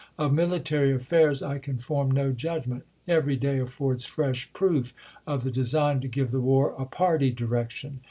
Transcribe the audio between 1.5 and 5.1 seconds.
can form no judgment. Every day affords fresh proof